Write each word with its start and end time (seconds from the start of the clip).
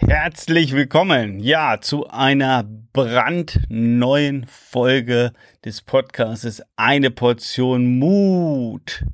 Herzlich 0.00 0.74
willkommen, 0.74 1.40
ja, 1.40 1.80
zu 1.80 2.06
einer 2.06 2.62
brandneuen 2.92 4.46
Folge 4.46 5.32
des 5.64 5.82
Podcasts 5.82 6.62
Eine 6.76 7.10
Portion 7.10 7.98
Mut. 7.98 9.04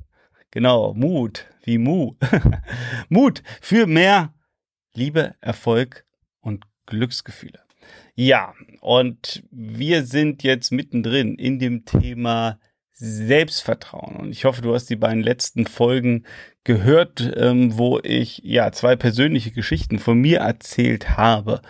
Genau, 0.51 0.93
Mut, 0.93 1.47
wie 1.63 1.79
Mu. 1.79 2.13
Mut 3.09 3.41
für 3.61 3.87
mehr 3.87 4.35
Liebe, 4.93 5.33
Erfolg 5.41 6.05
und 6.39 6.65
Glücksgefühle. 6.85 7.61
Ja, 8.13 8.53
und 8.79 9.43
wir 9.49 10.05
sind 10.05 10.43
jetzt 10.43 10.71
mittendrin 10.71 11.33
in 11.33 11.57
dem 11.57 11.85
Thema 11.85 12.59
Selbstvertrauen. 12.97 14.15
Und 14.15 14.31
ich 14.31 14.45
hoffe, 14.45 14.61
du 14.61 14.73
hast 14.73 14.89
die 14.89 14.95
beiden 14.95 15.21
letzten 15.21 15.67
Folgen 15.67 16.23
gehört, 16.63 17.29
ähm, 17.35 17.77
wo 17.77 17.99
ich 18.01 18.39
ja 18.43 18.71
zwei 18.71 18.95
persönliche 18.95 19.51
Geschichten 19.51 19.99
von 19.99 20.17
mir 20.17 20.39
erzählt 20.39 21.17
habe, 21.17 21.61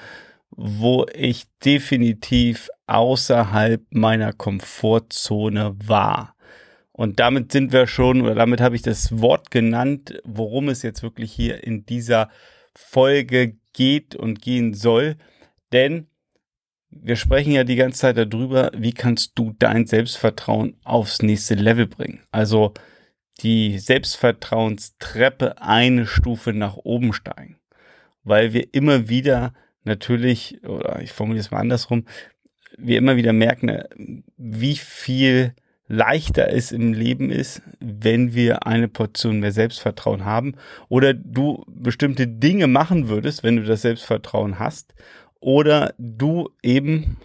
wo 0.51 1.07
ich 1.13 1.45
definitiv 1.63 2.69
außerhalb 2.85 3.81
meiner 3.89 4.33
Komfortzone 4.33 5.75
war. 5.83 6.35
Und 6.91 7.19
damit 7.19 7.51
sind 7.51 7.73
wir 7.73 7.87
schon, 7.87 8.21
oder 8.21 8.35
damit 8.35 8.61
habe 8.61 8.75
ich 8.75 8.83
das 8.83 9.19
Wort 9.19 9.51
genannt, 9.51 10.21
worum 10.23 10.69
es 10.69 10.83
jetzt 10.83 11.03
wirklich 11.03 11.31
hier 11.31 11.63
in 11.63 11.85
dieser 11.85 12.29
Folge 12.73 13.57
geht 13.73 14.15
und 14.15 14.41
gehen 14.41 14.73
soll. 14.73 15.17
Denn 15.73 16.07
wir 17.01 17.15
sprechen 17.15 17.51
ja 17.51 17.63
die 17.63 17.75
ganze 17.75 17.99
Zeit 17.99 18.17
darüber, 18.17 18.71
wie 18.75 18.93
kannst 18.93 19.37
du 19.37 19.53
dein 19.59 19.85
Selbstvertrauen 19.85 20.77
aufs 20.83 21.21
nächste 21.21 21.55
Level 21.55 21.87
bringen. 21.87 22.21
Also 22.31 22.73
die 23.41 23.79
Selbstvertrauenstreppe 23.79 25.61
eine 25.61 26.07
Stufe 26.07 26.53
nach 26.53 26.77
oben 26.77 27.13
steigen. 27.13 27.57
Weil 28.23 28.53
wir 28.53 28.73
immer 28.73 29.09
wieder 29.09 29.53
natürlich, 29.83 30.63
oder 30.63 31.01
ich 31.01 31.11
formuliere 31.11 31.41
es 31.41 31.51
mal 31.51 31.59
andersrum, 31.59 32.05
wir 32.77 32.97
immer 32.97 33.17
wieder 33.17 33.33
merken, 33.33 34.23
wie 34.37 34.75
viel 34.75 35.53
leichter 35.87 36.49
es 36.51 36.71
im 36.71 36.93
Leben 36.93 37.29
ist, 37.29 37.61
wenn 37.79 38.33
wir 38.33 38.65
eine 38.65 38.87
Portion 38.87 39.39
mehr 39.39 39.51
Selbstvertrauen 39.51 40.25
haben 40.25 40.55
oder 40.89 41.13
du 41.13 41.63
bestimmte 41.67 42.27
Dinge 42.27 42.67
machen 42.67 43.07
würdest, 43.07 43.43
wenn 43.43 43.57
du 43.57 43.63
das 43.63 43.83
Selbstvertrauen 43.83 44.57
hast 44.57 44.95
oder 45.45 45.93
du 45.99 46.49
eben, 46.63 47.17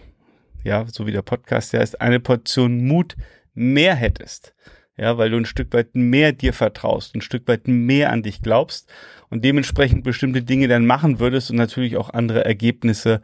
ja, 0.63 0.85
so 0.87 1.07
wie 1.07 1.11
der 1.11 1.23
Podcast 1.23 1.73
ja 1.73 1.81
ist, 1.81 1.99
eine 1.99 2.19
Portion 2.19 2.85
Mut 2.85 3.15
mehr 3.55 3.95
hättest. 3.95 4.53
Ja, 4.95 5.17
weil 5.17 5.31
du 5.31 5.37
ein 5.37 5.45
Stück 5.45 5.73
weit 5.73 5.95
mehr 5.95 6.31
dir 6.31 6.53
vertraust, 6.53 7.15
ein 7.15 7.21
Stück 7.21 7.47
weit 7.47 7.67
mehr 7.67 8.11
an 8.11 8.21
dich 8.21 8.43
glaubst 8.43 8.87
und 9.31 9.43
dementsprechend 9.43 10.03
bestimmte 10.03 10.43
Dinge 10.43 10.67
dann 10.67 10.85
machen 10.85 11.19
würdest 11.19 11.49
und 11.49 11.57
natürlich 11.57 11.97
auch 11.97 12.11
andere 12.11 12.45
Ergebnisse 12.45 13.21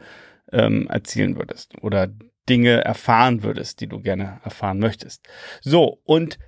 ähm, 0.50 0.88
erzielen 0.88 1.36
würdest 1.36 1.80
oder 1.80 2.08
Dinge 2.48 2.82
erfahren 2.82 3.44
würdest, 3.44 3.80
die 3.80 3.86
du 3.86 4.00
gerne 4.00 4.40
erfahren 4.42 4.80
möchtest. 4.80 5.28
So, 5.60 6.00
und 6.02 6.40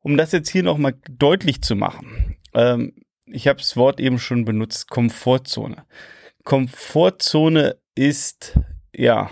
um 0.00 0.18
das 0.18 0.32
jetzt 0.32 0.50
hier 0.50 0.62
nochmal 0.62 0.94
deutlich 1.08 1.62
zu 1.62 1.74
machen, 1.74 2.36
ähm, 2.52 2.92
ich 3.24 3.48
habe 3.48 3.60
das 3.60 3.78
Wort 3.78 3.98
eben 3.98 4.18
schon 4.18 4.44
benutzt, 4.44 4.90
Komfortzone. 4.90 5.86
Komfortzone 6.42 7.76
ist, 7.94 8.58
ja, 8.94 9.30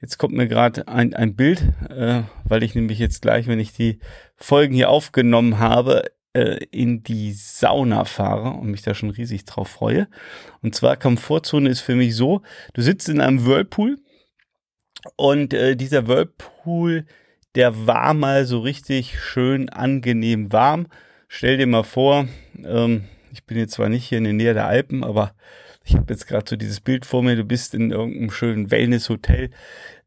jetzt 0.00 0.18
kommt 0.18 0.34
mir 0.34 0.48
gerade 0.48 0.88
ein, 0.88 1.14
ein 1.14 1.36
Bild, 1.36 1.62
äh, 1.88 2.22
weil 2.44 2.62
ich 2.62 2.74
nämlich 2.74 2.98
jetzt 2.98 3.22
gleich, 3.22 3.46
wenn 3.46 3.60
ich 3.60 3.72
die 3.72 4.00
Folgen 4.36 4.74
hier 4.74 4.90
aufgenommen 4.90 5.58
habe, 5.58 6.04
äh, 6.32 6.64
in 6.70 7.02
die 7.02 7.32
Sauna 7.32 8.04
fahre 8.04 8.50
und 8.50 8.70
mich 8.70 8.82
da 8.82 8.94
schon 8.94 9.10
riesig 9.10 9.44
drauf 9.44 9.68
freue. 9.68 10.08
Und 10.62 10.74
zwar 10.74 10.96
Komfortzone 10.96 11.68
ist 11.68 11.80
für 11.80 11.96
mich 11.96 12.14
so, 12.14 12.42
du 12.74 12.82
sitzt 12.82 13.08
in 13.08 13.20
einem 13.20 13.46
Whirlpool 13.46 13.98
und 15.16 15.54
äh, 15.54 15.76
dieser 15.76 16.06
Whirlpool, 16.06 17.06
der 17.54 17.86
war 17.86 18.12
mal 18.12 18.44
so 18.44 18.60
richtig 18.60 19.18
schön 19.18 19.68
angenehm 19.70 20.52
warm. 20.52 20.88
Stell 21.28 21.56
dir 21.56 21.66
mal 21.66 21.84
vor, 21.84 22.28
ähm, 22.64 23.04
ich 23.36 23.44
bin 23.44 23.58
jetzt 23.58 23.74
zwar 23.74 23.90
nicht 23.90 24.06
hier 24.06 24.16
in 24.16 24.24
der 24.24 24.32
Nähe 24.32 24.54
der 24.54 24.66
Alpen, 24.66 25.04
aber 25.04 25.34
ich 25.84 25.94
habe 25.94 26.10
jetzt 26.12 26.26
gerade 26.26 26.48
so 26.48 26.56
dieses 26.56 26.80
Bild 26.80 27.04
vor 27.04 27.22
mir, 27.22 27.36
du 27.36 27.44
bist 27.44 27.74
in 27.74 27.90
irgendeinem 27.90 28.30
schönen 28.30 28.70
Wellness-Hotel. 28.70 29.50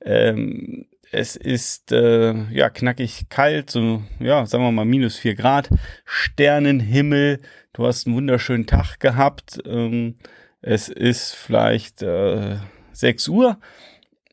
Ähm, 0.01 0.87
es 1.11 1.35
ist 1.35 1.91
äh, 1.91 2.33
ja 2.51 2.71
knackig 2.71 3.29
kalt, 3.29 3.69
so 3.69 4.01
ja, 4.19 4.47
sagen 4.47 4.63
wir 4.63 4.71
mal 4.71 4.85
minus 4.85 5.17
vier 5.17 5.35
Grad, 5.35 5.69
Sternenhimmel, 6.05 7.39
du 7.73 7.85
hast 7.85 8.07
einen 8.07 8.15
wunderschönen 8.15 8.65
Tag 8.65 8.99
gehabt. 8.99 9.59
Ähm, 9.65 10.15
es 10.61 10.89
ist 10.89 11.35
vielleicht 11.35 12.01
äh, 12.01 12.57
6 12.93 13.27
Uhr 13.27 13.59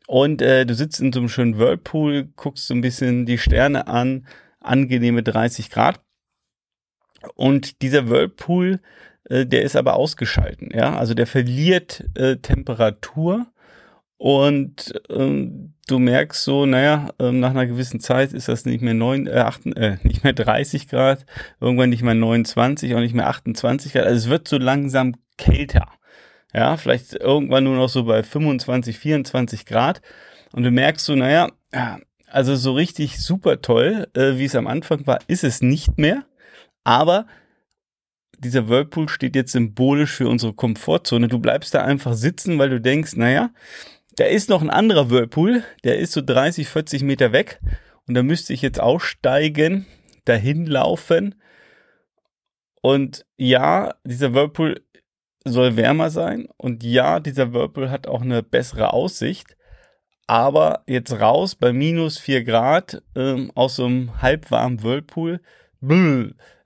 und 0.07 0.41
äh, 0.41 0.65
du 0.65 0.75
sitzt 0.75 1.01
in 1.01 1.13
so 1.13 1.21
einem 1.21 1.29
schönen 1.29 1.59
Whirlpool, 1.59 2.31
guckst 2.35 2.67
so 2.67 2.73
ein 2.73 2.81
bisschen 2.81 3.27
die 3.27 3.39
Sterne 3.39 3.89
an, 3.89 4.27
angenehme 4.61 5.23
30 5.23 5.69
Grad. 5.69 6.01
Und 7.35 7.83
dieser 7.83 8.09
Whirlpool 8.09 8.81
äh, 9.29 9.47
der 9.47 9.63
ist 9.63 9.77
aber 9.77 9.95
ausgeschalten, 9.97 10.71
ja, 10.73 10.97
also 10.97 11.15
der 11.15 11.27
verliert 11.27 12.05
äh, 12.15 12.37
Temperatur 12.37 13.47
und 14.19 14.95
ähm, 15.11 15.75
du 15.89 15.99
merkst 15.99 16.43
so, 16.45 16.65
naja, 16.65 17.11
ähm, 17.19 17.41
nach 17.41 17.51
einer 17.51 17.67
gewissen 17.67 18.01
Zeit 18.01 18.33
ist 18.33 18.49
das 18.49 18.65
nicht 18.65 18.83
mehr 18.83 18.95
neun, 18.95 19.27
äh, 19.27 19.39
acht, 19.39 19.67
äh, 19.67 19.99
nicht 20.05 20.25
mehr 20.25 20.33
30 20.33 20.89
Grad, 20.89 21.27
irgendwann 21.61 21.91
nicht 21.91 22.03
mehr 22.03 22.15
29 22.15 22.95
und 22.95 23.03
nicht 23.03 23.15
mehr 23.15 23.29
28 23.29 23.93
Grad. 23.93 24.07
Also 24.07 24.17
es 24.17 24.31
wird 24.31 24.49
so 24.49 24.59
langsam 24.59 25.17
kälter. 25.37 25.89
Ja, 26.55 26.77
vielleicht 26.79 27.15
irgendwann 27.15 27.65
nur 27.65 27.77
noch 27.77 27.89
so 27.89 28.05
bei 28.05 28.23
25, 28.23 28.99
24 28.99 29.67
Grad. 29.67 30.01
Und 30.53 30.63
du 30.63 30.71
merkst 30.71 31.05
so, 31.05 31.15
naja, 31.15 31.49
also 32.31 32.57
so 32.57 32.73
richtig 32.73 33.19
super 33.19 33.61
toll, 33.61 34.07
äh, 34.15 34.39
wie 34.39 34.47
es 34.47 34.55
am 34.55 34.67
Anfang 34.67 35.07
war, 35.07 35.19
ist 35.27 35.45
es 35.45 35.61
nicht 35.61 35.99
mehr. 35.99 36.25
Aber 36.87 37.27
dieser 38.39 38.69
Whirlpool 38.69 39.09
steht 39.09 39.35
jetzt 39.35 39.51
symbolisch 39.51 40.13
für 40.13 40.29
unsere 40.29 40.53
Komfortzone. 40.53 41.27
Du 41.27 41.41
bleibst 41.41 41.75
da 41.75 41.83
einfach 41.83 42.15
sitzen, 42.15 42.61
weil 42.61 42.71
du 42.71 42.81
denkst, 42.81 43.17
naja, 43.17 43.51
da 44.15 44.25
ist 44.25 44.49
noch 44.49 44.63
ein 44.63 44.71
anderer 44.71 45.11
Whirlpool, 45.11 45.65
der 45.83 45.99
ist 45.99 46.13
so 46.13 46.23
30, 46.23 46.69
40 46.69 47.03
Meter 47.03 47.33
weg 47.33 47.61
und 48.07 48.15
da 48.15 48.23
müsste 48.23 48.53
ich 48.53 48.63
jetzt 48.63 48.79
aussteigen, 48.79 49.85
dahin 50.27 50.65
laufen. 50.67 51.35
Und 52.83 53.27
ja, 53.37 53.97
dieser 54.05 54.33
Whirlpool 54.33 54.81
soll 55.45 55.77
wärmer 55.77 56.11
sein 56.11 56.47
und 56.57 56.85
ja, 56.85 57.19
dieser 57.19 57.53
Whirlpool 57.53 57.91
hat 57.91 58.07
auch 58.07 58.23
eine 58.23 58.45
bessere 58.45 58.93
Aussicht. 58.93 59.57
Aber 60.29 60.85
jetzt 60.87 61.21
raus 61.21 61.57
bei 61.57 61.73
minus 61.73 62.19
4 62.19 62.45
Grad 62.45 63.03
ähm, 63.17 63.51
aus 63.57 63.75
so 63.75 63.87
einem 63.87 64.23
halbwarmen 64.23 64.85
Whirlpool 64.85 65.41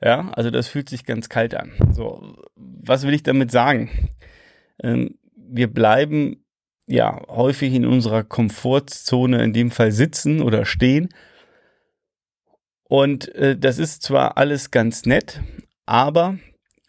ja, 0.03 0.31
also 0.31 0.51
das 0.51 0.69
fühlt 0.69 0.89
sich 0.89 1.05
ganz 1.05 1.29
kalt 1.29 1.55
an. 1.55 1.73
So, 1.93 2.37
was 2.57 3.07
will 3.07 3.15
ich 3.15 3.23
damit 3.23 3.51
sagen? 3.51 4.11
Ähm, 4.83 5.19
wir 5.35 5.73
bleiben 5.73 6.45
ja 6.87 7.21
häufig 7.29 7.75
in 7.75 7.87
unserer 7.87 8.25
Komfortzone, 8.25 9.43
in 9.43 9.53
dem 9.53 9.71
Fall 9.71 9.93
sitzen 9.93 10.43
oder 10.43 10.65
stehen. 10.65 11.11
Und 12.85 13.33
äh, 13.35 13.57
das 13.57 13.79
ist 13.79 14.03
zwar 14.03 14.37
alles 14.37 14.71
ganz 14.71 15.07
nett, 15.07 15.41
aber 15.87 16.39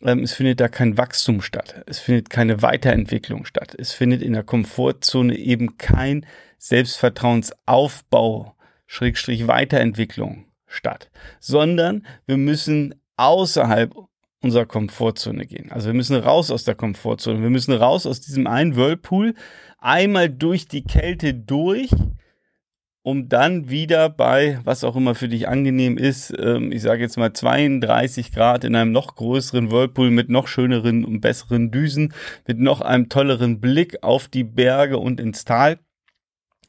ähm, 0.02 0.24
es 0.24 0.34
findet 0.34 0.60
da 0.60 0.68
kein 0.68 0.98
Wachstum 0.98 1.42
statt. 1.42 1.84
Es 1.86 2.00
findet 2.00 2.30
keine 2.30 2.62
Weiterentwicklung 2.62 3.46
statt. 3.46 3.76
Es 3.78 3.92
findet 3.92 4.22
in 4.22 4.34
der 4.34 4.44
Komfortzone 4.44 5.38
eben 5.38 5.78
kein 5.78 6.26
Selbstvertrauensaufbau, 6.58 8.56
Schrägstrich 8.88 9.48
Weiterentwicklung 9.48 10.51
statt, 10.72 11.12
sondern 11.40 12.06
wir 12.26 12.38
müssen 12.38 12.96
außerhalb 13.18 13.94
unserer 14.42 14.66
Komfortzone 14.66 15.46
gehen. 15.46 15.72
Also 15.72 15.88
wir 15.88 15.94
müssen 15.94 16.16
raus 16.16 16.52
aus 16.52 16.64
der 16.64 16.76
Komfortzone. 16.76 17.42
Wir 17.42 17.50
müssen 17.50 17.74
raus 17.74 18.06
aus 18.06 18.22
diesem 18.22 18.48
einen 18.48 18.76
Whirlpool, 18.76 19.36
einmal 19.78 20.30
durch 20.30 20.68
die 20.68 20.84
Kälte 20.84 21.34
durch, 21.34 21.92
um 23.04 23.30
dann 23.30 23.70
wieder 23.70 24.10
bei, 24.10 24.60
was 24.64 24.84
auch 24.84 24.96
immer 24.96 25.16
für 25.16 25.28
dich 25.28 25.48
angenehm 25.48 25.98
ist, 25.98 26.34
ähm, 26.38 26.72
ich 26.72 26.82
sage 26.82 27.02
jetzt 27.02 27.18
mal 27.18 27.34
32 27.34 28.32
Grad 28.32 28.64
in 28.64 28.76
einem 28.76 28.92
noch 28.92 29.16
größeren 29.16 29.72
Whirlpool 29.72 30.12
mit 30.12 30.30
noch 30.30 30.48
schöneren 30.48 31.04
und 31.06 31.22
besseren 31.22 31.72
Düsen, 31.72 32.14
mit 32.48 32.60
noch 32.60 32.82
einem 32.82 33.10
tolleren 33.10 33.60
Blick 33.60 34.04
auf 34.04 34.28
die 34.28 34.44
Berge 34.44 34.98
und 34.98 35.20
ins 35.20 35.46
Tal, 35.46 35.80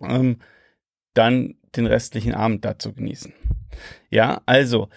ähm, 0.00 0.38
dann 1.12 1.56
den 1.76 1.86
restlichen 1.86 2.34
Abend 2.34 2.64
da 2.64 2.78
zu 2.78 2.94
genießen. 2.94 3.34
Ja, 4.10 4.42
also 4.46 4.88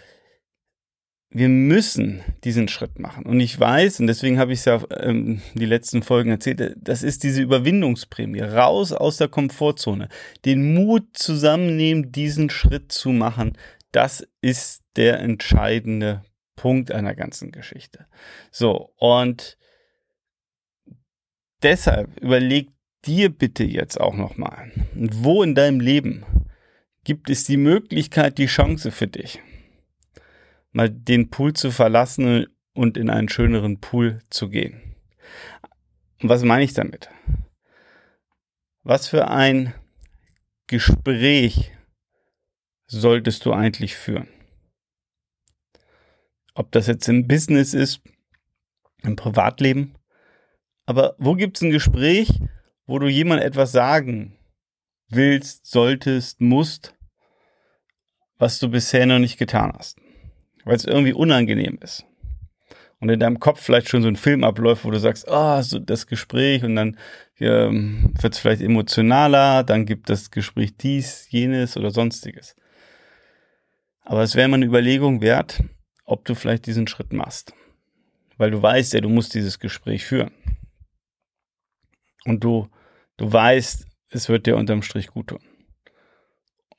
wir 1.30 1.50
müssen 1.50 2.24
diesen 2.46 2.70
Schritt 2.70 2.98
machen. 2.98 3.26
Und 3.26 3.42
ich 3.42 3.60
weiß, 3.60 4.00
und 4.00 4.08
deswegen 4.08 4.40
habe 4.40 4.54
ich 4.54 4.60
es 4.60 4.66
ja 4.66 4.82
ähm, 4.92 5.42
die 5.54 5.66
letzten 5.66 6.02
Folgen 6.02 6.32
erzählt, 6.32 6.76
das 6.78 7.04
ist 7.04 7.24
diese 7.24 7.42
Überwindungsprämie. 7.42 8.40
Raus 8.40 8.94
aus 8.94 9.18
der 9.18 9.28
Komfortzone. 9.28 10.08
Den 10.46 10.74
Mut 10.74 11.04
zusammennehmen, 11.12 12.14
diesen 12.14 12.50
Schritt 12.50 12.94
zu 12.94 13.10
machen. 13.10 13.58
Das 13.92 14.26
ist 14.42 14.84
der 14.96 15.20
entscheidende 15.20 16.24
Punkt 16.56 16.92
einer 16.92 17.16
ganzen 17.16 17.52
Geschichte. 17.52 18.08
So, 18.50 18.94
und 18.98 19.58
deshalb 21.64 22.18
überleg 22.22 22.70
dir 23.06 23.30
bitte 23.30 23.66
jetzt 23.66 24.00
auch 24.00 24.16
nochmal, 24.16 24.72
wo 24.94 25.44
in 25.44 25.54
deinem 25.54 25.82
Leben 25.82 26.26
gibt 27.06 27.30
es 27.30 27.46
die 27.46 27.58
Möglichkeit, 27.58 28.38
die 28.38 28.48
Chance 28.48 28.92
für 28.92 29.08
dich, 29.08 29.40
mal 30.72 30.90
den 30.90 31.30
Pool 31.30 31.54
zu 31.54 31.72
verlassen 31.72 32.48
und 32.74 32.98
in 32.98 33.10
einen 33.10 33.30
schöneren 33.30 33.80
Pool 33.80 34.22
zu 34.30 34.50
gehen. 34.50 34.96
Und 36.22 36.30
was 36.30 36.44
meine 36.44 36.64
ich 36.64 36.74
damit? 36.74 37.10
Was 38.84 39.08
für 39.08 39.30
ein 39.30 39.74
Gespräch 40.68 41.72
solltest 42.88 43.46
du 43.46 43.54
eigentlich 43.54 43.96
führen? 43.96 44.28
Ob 46.56 46.72
das 46.72 46.88
jetzt 46.88 47.08
im 47.08 47.28
Business 47.28 47.74
ist, 47.74 48.02
im 49.04 49.16
Privatleben, 49.16 49.96
aber 50.86 51.16
wo 51.20 51.36
gibt 51.36 51.58
es 51.58 51.64
ein 51.64 51.70
Gespräch, 51.70 52.40
wo 52.88 52.98
du 52.98 53.08
jemand 53.08 53.44
etwas 53.44 53.72
sagen 53.72 54.38
willst, 55.10 55.66
solltest, 55.66 56.42
musst, 56.42 56.95
was 58.38 58.60
du 58.60 58.70
bisher 58.70 59.06
noch 59.06 59.20
nicht 59.20 59.38
getan 59.38 59.74
hast, 59.78 59.98
weil 60.64 60.76
es 60.76 60.86
irgendwie 60.86 61.14
unangenehm 61.14 61.78
ist? 61.82 62.06
und 63.00 63.10
in 63.10 63.20
deinem 63.20 63.40
Kopf 63.40 63.62
vielleicht 63.62 63.90
schon 63.90 64.02
so 64.02 64.08
ein 64.08 64.16
Film 64.16 64.44
abläuft, 64.44 64.86
wo 64.86 64.92
du 64.92 65.00
sagst, 65.00 65.28
ah, 65.30 65.60
oh, 65.60 65.62
so 65.62 65.80
das 65.80 66.08
Gespräch 66.08 66.64
und 66.64 66.76
dann 66.76 66.98
ähm, 67.40 68.14
wird 68.20 68.34
es 68.34 68.40
vielleicht 68.40 68.62
emotionaler, 68.62 69.64
dann 69.64 69.86
gibt 69.86 70.10
das 70.10 70.32
Gespräch 70.32 70.76
dies, 70.78 71.28
jenes 71.30 71.78
oder 71.78 71.92
sonstiges. 71.92 72.56
Aber 74.02 74.24
es 74.24 74.36
wäre 74.36 74.48
mal 74.48 74.56
eine 74.56 74.66
Überlegung 74.66 75.22
wert, 75.22 75.64
ob 76.06 76.26
du 76.26 76.36
vielleicht 76.36 76.68
diesen 76.68 76.88
Schritt 76.88 77.12
machst. 77.12 77.54
Weil 78.38 78.52
du 78.52 78.62
weißt 78.62 78.94
ja, 78.94 79.02
du 79.02 79.10
musst 79.10 79.34
dieses 79.34 79.60
Gespräch 79.60 80.06
führen. 80.06 80.32
Und 82.26 82.44
du, 82.44 82.70
du 83.18 83.32
weißt, 83.32 83.86
es 84.10 84.30
wird 84.30 84.46
dir 84.46 84.58
unterm 84.58 84.82
Strich 84.82 85.08
gut 85.08 85.28
tun. 85.28 85.40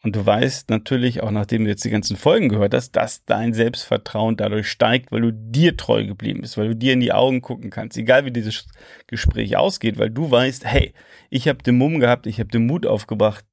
Und 0.07 0.15
du 0.15 0.25
weißt 0.25 0.71
natürlich, 0.71 1.21
auch 1.25 1.33
nachdem 1.33 1.65
du 1.65 1.71
jetzt 1.71 1.85
die 1.85 1.91
ganzen 1.91 2.17
Folgen 2.17 2.49
gehört 2.49 2.75
hast, 2.75 2.93
dass 2.93 3.25
dein 3.25 3.53
Selbstvertrauen 3.53 4.37
dadurch 4.37 4.71
steigt, 4.71 5.11
weil 5.11 5.23
du 5.23 5.33
dir 5.33 5.77
treu 5.77 6.07
geblieben 6.07 6.43
bist, 6.43 6.57
weil 6.57 6.69
du 6.69 6.77
dir 6.77 6.93
in 6.93 7.01
die 7.01 7.13
Augen 7.13 7.43
gucken 7.43 7.71
kannst, 7.71 7.99
egal 7.99 8.25
wie 8.25 8.31
dieses 8.31 8.69
Gespräch 9.09 9.57
ausgeht, 9.57 9.99
weil 9.99 10.11
du 10.11 10.31
weißt, 10.31 10.65
hey, 10.65 10.95
ich 11.29 11.49
habe 11.49 11.61
den 11.65 11.77
Mumm 11.77 11.99
gehabt, 11.99 12.29
ich 12.29 12.39
habe 12.39 12.51
den 12.51 12.69
Mut 12.69 12.87
aufgebracht, 12.87 13.45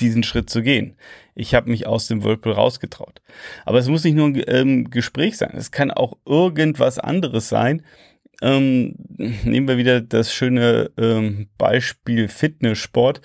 diesen 0.00 0.22
Schritt 0.22 0.48
zu 0.48 0.62
gehen. 0.62 0.96
Ich 1.34 1.54
habe 1.54 1.68
mich 1.68 1.86
aus 1.86 2.06
dem 2.06 2.24
Whirlpool 2.24 2.52
rausgetraut. 2.52 3.20
Aber 3.66 3.78
es 3.78 3.88
muss 3.88 4.02
nicht 4.02 4.16
nur 4.16 4.28
ein 4.28 4.42
ähm, 4.46 4.90
Gespräch 4.90 5.36
sein, 5.36 5.52
es 5.58 5.72
kann 5.72 5.90
auch 5.90 6.16
irgendwas 6.24 6.98
anderes 6.98 7.50
sein. 7.50 7.82
Ähm, 8.40 8.94
nehmen 9.44 9.68
wir 9.68 9.76
wieder 9.76 10.00
das 10.00 10.32
schöne 10.32 10.90
ähm, 10.96 11.50
Beispiel 11.58 12.28
Fitnesssport, 12.28 13.20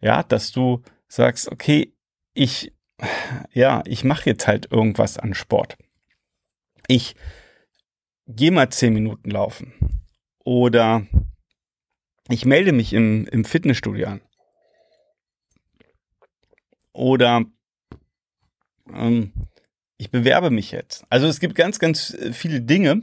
ja, 0.00 0.22
dass 0.22 0.52
du 0.52 0.84
sagst, 1.08 1.50
okay, 1.50 1.94
ich, 2.38 2.72
ja, 3.52 3.82
ich 3.84 4.04
mache 4.04 4.30
jetzt 4.30 4.46
halt 4.46 4.70
irgendwas 4.70 5.18
an 5.18 5.34
Sport. 5.34 5.76
Ich 6.86 7.16
gehe 8.28 8.52
mal 8.52 8.70
zehn 8.70 8.94
Minuten 8.94 9.30
laufen. 9.30 9.74
Oder 10.44 11.04
ich 12.28 12.44
melde 12.44 12.72
mich 12.72 12.92
im, 12.92 13.26
im 13.26 13.44
Fitnessstudio 13.44 14.06
an. 14.06 14.20
Oder 16.92 17.44
ähm, 18.92 19.32
ich 19.96 20.12
bewerbe 20.12 20.50
mich 20.50 20.70
jetzt. 20.70 21.04
Also 21.10 21.26
es 21.26 21.40
gibt 21.40 21.56
ganz, 21.56 21.80
ganz 21.80 22.16
viele 22.32 22.60
Dinge, 22.60 23.02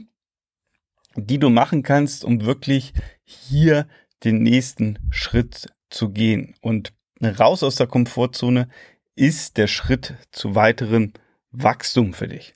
die 1.14 1.38
du 1.38 1.50
machen 1.50 1.82
kannst, 1.82 2.24
um 2.24 2.46
wirklich 2.46 2.94
hier 3.24 3.86
den 4.24 4.42
nächsten 4.42 4.98
Schritt 5.10 5.66
zu 5.90 6.08
gehen 6.08 6.54
und 6.62 6.94
raus 7.22 7.62
aus 7.62 7.76
der 7.76 7.86
Komfortzone 7.86 8.68
ist 9.16 9.56
der 9.56 9.66
Schritt 9.66 10.14
zu 10.30 10.54
weiterem 10.54 11.12
Wachstum 11.50 12.12
für 12.12 12.28
dich. 12.28 12.54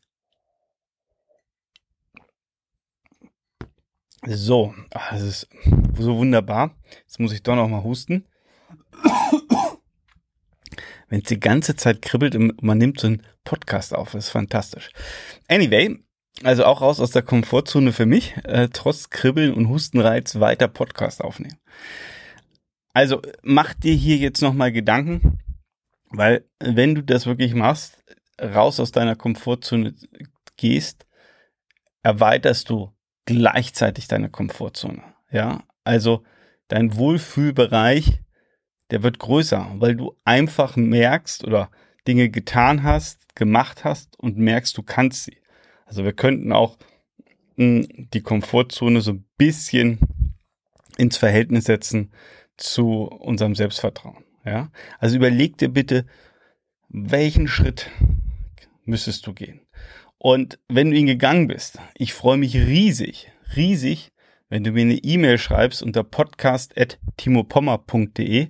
So, 4.26 4.74
das 4.90 5.22
ist 5.22 5.48
so 5.98 6.18
wunderbar. 6.18 6.76
Jetzt 7.00 7.18
muss 7.18 7.32
ich 7.32 7.42
doch 7.42 7.56
noch 7.56 7.68
mal 7.68 7.82
husten. 7.82 8.26
Wenn 11.08 11.20
es 11.20 11.28
die 11.28 11.40
ganze 11.40 11.74
Zeit 11.74 12.02
kribbelt 12.02 12.36
und 12.36 12.62
man 12.62 12.78
nimmt 12.78 13.00
so 13.00 13.06
einen 13.08 13.22
Podcast 13.44 13.94
auf, 13.94 14.12
das 14.12 14.26
ist 14.26 14.30
fantastisch. 14.30 14.90
Anyway, 15.48 15.98
also 16.44 16.64
auch 16.64 16.82
raus 16.82 17.00
aus 17.00 17.10
der 17.10 17.22
Komfortzone 17.22 17.92
für 17.92 18.06
mich, 18.06 18.36
äh, 18.44 18.68
trotz 18.72 19.10
Kribbeln 19.10 19.54
und 19.54 19.68
Hustenreiz 19.68 20.38
weiter 20.38 20.68
Podcast 20.68 21.24
aufnehmen. 21.24 21.56
Also 22.92 23.22
mach 23.42 23.74
dir 23.74 23.94
hier 23.94 24.18
jetzt 24.18 24.42
noch 24.42 24.52
mal 24.52 24.70
Gedanken, 24.70 25.39
weil 26.10 26.44
wenn 26.58 26.94
du 26.94 27.02
das 27.02 27.26
wirklich 27.26 27.54
machst, 27.54 28.02
raus 28.40 28.80
aus 28.80 28.92
deiner 28.92 29.16
Komfortzone 29.16 29.94
gehst, 30.56 31.06
erweiterst 32.02 32.70
du 32.70 32.92
gleichzeitig 33.24 34.08
deine 34.08 34.28
Komfortzone. 34.28 35.02
Ja, 35.30 35.62
also 35.84 36.24
dein 36.68 36.96
Wohlfühlbereich, 36.96 38.20
der 38.90 39.02
wird 39.02 39.18
größer, 39.18 39.74
weil 39.76 39.94
du 39.94 40.16
einfach 40.24 40.76
merkst 40.76 41.44
oder 41.44 41.70
Dinge 42.08 42.28
getan 42.28 42.82
hast, 42.82 43.36
gemacht 43.36 43.84
hast 43.84 44.18
und 44.18 44.36
merkst, 44.36 44.76
du 44.76 44.82
kannst 44.82 45.24
sie. 45.24 45.38
Also 45.84 46.04
wir 46.04 46.12
könnten 46.12 46.52
auch 46.52 46.76
mh, 47.56 47.82
hm, 47.82 48.08
die 48.12 48.22
Komfortzone 48.22 49.00
so 49.00 49.12
ein 49.12 49.26
bisschen 49.36 50.34
ins 50.96 51.16
Verhältnis 51.16 51.64
setzen 51.64 52.12
zu 52.56 53.04
unserem 53.04 53.54
Selbstvertrauen. 53.54 54.24
Ja? 54.44 54.70
Also 54.98 55.16
überleg 55.16 55.56
dir 55.58 55.68
bitte, 55.68 56.06
welchen 56.88 57.46
Schritt 57.48 57.90
müsstest 58.84 59.26
du 59.26 59.32
gehen. 59.32 59.60
Und 60.18 60.58
wenn 60.68 60.90
du 60.90 60.96
ihn 60.96 61.06
gegangen 61.06 61.46
bist, 61.46 61.78
ich 61.94 62.12
freue 62.12 62.36
mich 62.36 62.56
riesig, 62.56 63.30
riesig, 63.56 64.12
wenn 64.48 64.64
du 64.64 64.72
mir 64.72 64.82
eine 64.82 64.96
E-Mail 64.96 65.38
schreibst 65.38 65.82
unter 65.82 66.04
podcast.timopommer.de 66.04 68.48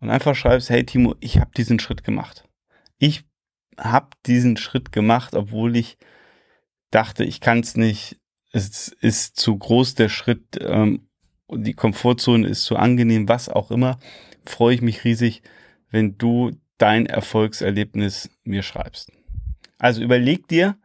und 0.00 0.10
einfach 0.10 0.34
schreibst, 0.36 0.70
hey 0.70 0.86
Timo, 0.86 1.14
ich 1.20 1.38
habe 1.38 1.50
diesen 1.56 1.78
Schritt 1.80 2.04
gemacht. 2.04 2.48
Ich 2.98 3.24
habe 3.76 4.10
diesen 4.26 4.56
Schritt 4.56 4.92
gemacht, 4.92 5.34
obwohl 5.34 5.76
ich 5.76 5.98
dachte, 6.90 7.24
ich 7.24 7.40
kann 7.40 7.58
es 7.60 7.76
nicht. 7.76 8.18
Es 8.52 8.88
ist 8.88 9.36
zu 9.36 9.58
groß 9.58 9.96
der 9.96 10.08
Schritt 10.08 10.58
ähm, 10.60 11.08
die 11.50 11.74
Komfortzone 11.74 12.48
ist 12.48 12.64
zu 12.64 12.76
angenehm, 12.76 13.28
was 13.28 13.48
auch 13.48 13.70
immer 13.70 13.98
freue 14.46 14.74
ich 14.74 14.82
mich 14.82 15.04
riesig, 15.04 15.42
wenn 15.90 16.18
du 16.18 16.52
dein 16.78 17.06
Erfolgserlebnis 17.06 18.30
mir 18.44 18.62
schreibst. 18.62 19.12
Also 19.78 20.02
überleg 20.02 20.48
dir, 20.48 20.76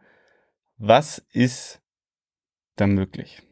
was 0.76 1.18
ist 1.32 1.80
da 2.76 2.86
möglich. 2.86 3.42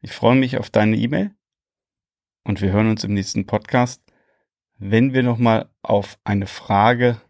Ich 0.00 0.12
freue 0.12 0.36
mich 0.36 0.58
auf 0.58 0.70
deine 0.70 0.96
E-Mail 0.96 1.34
und 2.44 2.60
wir 2.60 2.72
hören 2.72 2.90
uns 2.90 3.04
im 3.04 3.14
nächsten 3.14 3.46
Podcast, 3.46 4.02
wenn 4.78 5.14
wir 5.14 5.22
nochmal 5.22 5.70
auf 5.82 6.18
eine 6.24 6.46
Frage, 6.46 7.20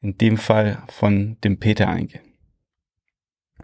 in 0.00 0.18
dem 0.18 0.36
Fall 0.36 0.82
von 0.88 1.40
dem 1.42 1.58
Peter 1.58 1.88
eingehen. 1.88 2.25